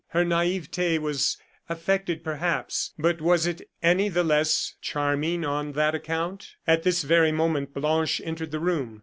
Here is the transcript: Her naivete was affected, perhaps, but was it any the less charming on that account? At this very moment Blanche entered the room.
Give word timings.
Her 0.07 0.25
naivete 0.25 0.97
was 0.97 1.37
affected, 1.69 2.23
perhaps, 2.23 2.93
but 2.97 3.21
was 3.21 3.45
it 3.45 3.69
any 3.83 4.09
the 4.09 4.23
less 4.23 4.73
charming 4.81 5.45
on 5.45 5.73
that 5.73 5.93
account? 5.93 6.55
At 6.65 6.81
this 6.81 7.03
very 7.03 7.31
moment 7.31 7.75
Blanche 7.75 8.19
entered 8.25 8.49
the 8.49 8.59
room. 8.59 8.99